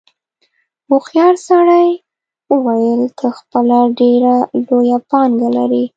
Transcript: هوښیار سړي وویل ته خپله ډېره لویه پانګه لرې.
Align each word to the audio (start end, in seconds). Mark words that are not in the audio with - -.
هوښیار 0.89 1.33
سړي 1.47 1.87
وویل 2.51 3.01
ته 3.17 3.27
خپله 3.37 3.79
ډېره 3.99 4.35
لویه 4.67 4.97
پانګه 5.09 5.49
لرې. 5.57 5.83